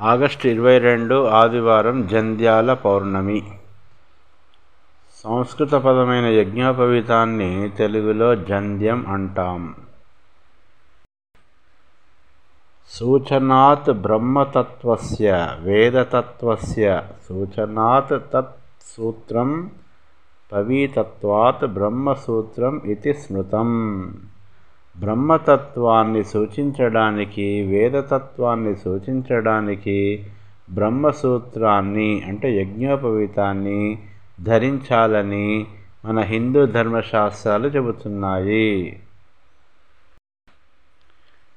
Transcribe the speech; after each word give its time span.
August 0.00 0.48
ఇరవై 0.48 0.78
రెండు 0.78 1.26
ఆదివారం 1.26 2.06
జంధ్యాల 2.06 2.72
పౌర్ణమి. 2.72 3.52
సంస్కృత 5.24 5.70
పదమైన 5.70 6.24
యజ్ఞోపవీతాన్ని 6.24 7.68
తెలుగులో 7.68 8.34
జంధ్యం 8.34 9.06
అంటాం. 9.08 9.74
సూచనాత్ 12.88 13.90
బ్రహ్మతత్వస్య 13.90 15.56
వేదతత్వస్య 15.60 17.02
సూచనాత్ 17.28 18.22
తత్ 18.34 18.54
సూత్రం 18.96 19.70
పవీతత్వాత్ 20.52 21.66
బ్రహ్మసూత్రం 21.66 22.80
ఇది 22.84 23.14
స్మృతం. 23.14 23.68
బ్రహ్మతత్వాన్ని 24.98 26.24
సూచించడానికి 26.24 27.62
వేదతత్వాన్ని 27.62 28.76
సూచించడానికి 28.76 30.26
బ్రహ్మసూత్రాన్ని 30.70 32.22
అంటే 32.22 32.60
యజ్ఞోపవీతాన్ని 32.60 33.98
ధరించాలని 34.40 35.66
మన 36.04 36.18
హిందూ 36.20 36.66
ధర్మశాస్త్రాలు 36.66 37.68
చెబుతున్నాయి. 37.68 39.00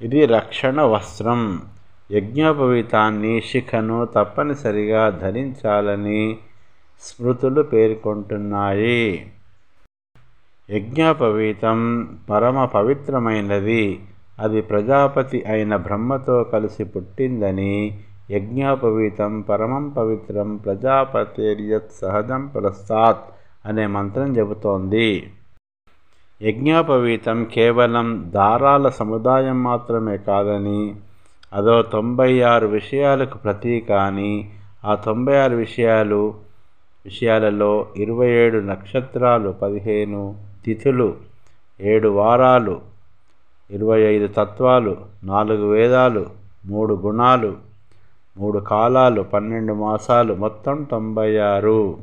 ఇది 0.00 0.26
రక్షణ 0.26 0.80
వస్త్రం. 0.80 1.62
యజ్ఞోపవీతాన్ని 2.10 3.40
శిఖను 3.40 4.04
తప్పనిసరిగా 4.04 5.10
ధరించాలని 5.10 6.38
స్మృతులు 7.00 7.62
పేర్కొంటున్నాయి. 7.62 9.32
యజ్ఞోపవీతం 10.70 12.08
పరమ 12.30 12.64
పవిత్రమైనది. 12.64 14.00
అది 14.40 14.60
ప్రజాపతి 14.60 15.44
అయిన 15.48 15.76
బ్రహ్మతో 15.76 16.44
కలిసి 16.44 16.84
పుట్టిందని 16.84 17.98
యజ్ఞోపవీతం 18.30 19.40
పరమం 19.40 19.88
పవిత్రం 19.88 20.56
ప్రజాపతిర్యత్ 20.56 21.92
సహజం 22.02 22.46
ప్రస్తాత్ 22.46 23.24
అనే 23.66 23.86
మంత్రం 23.86 24.36
చెబుతోంది. 24.36 25.30
యజ్ఞోపవీతం 26.42 27.44
కేవలం 27.44 28.32
దారాల 28.34 28.88
సముదాయం 28.88 29.62
మాత్రమే 29.62 30.16
కాదని 30.16 30.94
అదో 31.52 31.82
తొంభై 31.82 32.40
ఆరు 32.40 32.66
విషయాలకు 32.66 33.38
ప్రతీక 33.38 33.92
అని 33.92 34.50
ఆ 34.84 34.94
తొంభై 34.94 35.36
ఆరు 35.36 35.56
విషయాలు 35.56 36.34
విషయాలలో 37.04 37.86
ఇరవై 37.96 38.28
ఏడు 38.28 38.58
నక్షత్రాలు 38.58 39.50
పదిహేను 39.50 40.46
తిథులు 40.66 41.16
ఏడు 41.80 42.08
వారాలు 42.08 42.80
ఇరవై 43.70 44.00
ఐదు 44.00 44.26
తత్వాలు 44.26 44.96
నాలుగు 45.24 45.66
వేదాలు 45.66 46.26
మూడు 46.64 46.94
గుణాలు 46.94 47.56
మూడు 48.36 48.58
కాలాలు 48.58 49.22
పన్నెండు 49.22 49.72
మాసాలు 49.72 50.34
మొత్తం 50.34 50.82
తొంభై 50.82 51.38
ఆరు. 51.38 51.98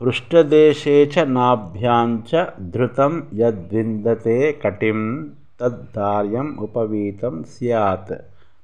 పృష్ఠదేశే 0.00 1.04
చ 1.04 1.18
నాభ్యాంచ 1.18 2.46
ధృతం 2.60 3.22
యద్విందతే 3.34 4.52
కటిం 4.52 5.30
తద్ధార్యం 5.60 6.56
ఉపవీతం 6.58 7.44
స్యాత్ 7.44 8.14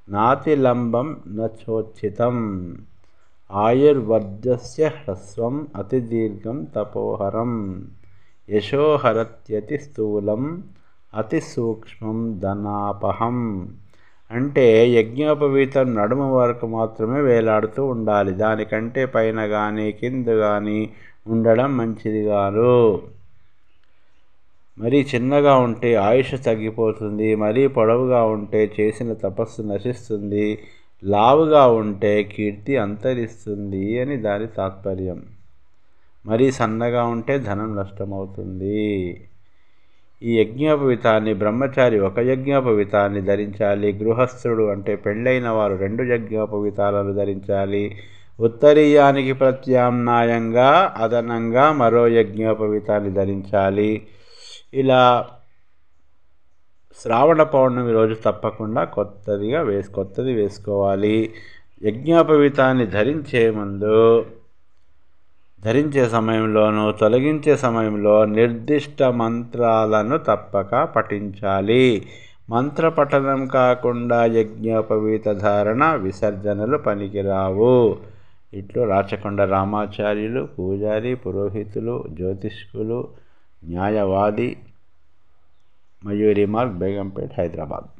నాతిలంబం 0.08 1.16
నోచ్చితం. 1.28 2.36
ఆయుర్వర్జస్య 3.52 4.88
హ్రస్వం 4.88 5.66
అతిదీర్ఘం 5.76 6.66
తపోహరం. 6.76 7.84
యశోహరత్యతి 8.50 9.78
స్థూలం 9.78 10.62
అతి 11.14 11.40
సూక్ష్మం 11.40 12.38
ధనాపహం. 12.38 13.68
అంటే 14.30 14.88
యజ్ఞోపవీతం 14.88 15.94
నడుము 15.94 16.36
వరకు 16.36 16.66
మాత్రమే 16.66 17.20
వేలాడుతూ 17.20 17.86
ఉండాలి. 17.86 18.30
దానికంటే 18.32 19.06
పైన 19.06 19.46
కానీ 19.46 19.92
కింద 19.92 20.26
కానీ 20.26 20.90
ఉండడం 21.26 21.76
మంచిది 21.76 22.24
కాదు. 22.24 23.02
మరీ 24.78 25.06
చిన్నగా 25.14 25.56
ఉంటే 25.56 25.94
ఆయుష్ 25.94 26.44
తగ్గిపోతుంది. 26.44 27.34
మరీ 27.34 27.66
పొడవుగా 27.66 28.22
ఉంటే 28.22 28.72
చేసిన 28.80 29.12
తపస్సు 29.12 29.62
నశిస్తుంది. 29.62 30.58
లావుగా 31.04 31.66
ఉంటే 31.66 32.22
కీర్తి 32.22 32.76
అంతరిస్తుంది 32.76 34.00
అని 34.00 34.16
దాని 34.16 34.46
తాత్పర్యం. 34.46 35.22
మరీ 36.26 36.50
సన్నగా 36.50 37.04
ఉంటే 37.04 37.38
ధనం 37.38 37.76
నష్టమవుతుంది. 37.76 39.20
ఈ 40.22 40.40
యజ్ఞోపవితాన్ని 40.40 41.34
బ్రహ్మచారి 41.34 42.00
ఒక 42.00 42.18
యజ్ఞోపవితాన్ని 42.18 43.20
ధరించాలి. 43.20 43.92
గృహస్థుడు 43.92 44.62
అంటే 44.62 44.96
పెళ్ళైన 44.96 45.48
వారు 45.48 45.74
రెండు 45.74 46.02
యజ్ఞోపవితాలను 46.02 47.14
ధరించాలి. 47.14 47.96
ఉత్తరీయానికి 48.40 49.32
ప్రత్యామ్నాయంగా 49.32 50.94
అదనంగా 50.96 51.72
మరో 51.72 52.08
యజ్ఞోపవితాన్ని 52.08 53.10
ధరించాలి. 53.10 54.06
ఇలా 54.74 55.28
శ్రావణ 57.02 57.42
పౌర్ణమి 57.42 57.92
రోజు 57.92 58.14
తప్పకుండా 58.14 58.84
కొత్తదిగా 58.84 59.62
వేసు 59.62 59.90
కొత్తది 59.90 60.32
వేసుకోవాలి. 60.32 61.32
యజ్ఞోపవితాన్ని 61.82 62.86
ధరించే 62.86 63.50
ముందు 63.50 64.24
ధరించే 65.64 66.08
సమయంలోనూ 66.08 66.92
తొలగించే 66.92 67.56
సమయంలో 67.56 68.24
నిర్దిష్ట 68.24 69.02
మంత్రాలను 69.02 70.18
తప్పక 70.18 70.84
పఠించాలి. 70.84 72.06
మంత్ర 72.50 72.88
పఠనం 72.88 73.46
కాకుండా 73.46 74.24
యజ్ఞోపవీత 74.24 75.24
ధారణ 75.24 75.94
విసర్జనలు 75.94 76.78
పనికిరావు. 76.78 77.98
ఇట్లు 78.54 78.82
రాచకొండ 78.84 79.40
రామాచార్యులు 79.40 80.44
పూజారి 80.44 81.14
పురోహితులు 81.14 82.04
జ్యోతిష్కులు 82.10 83.08
న్యాయవాది 83.64 84.56
మయూరి 86.04 86.46
మార్గ్ 86.46 86.72
బేగంపేట్ 86.72 87.32
హైదరాబాద్. 87.38 87.99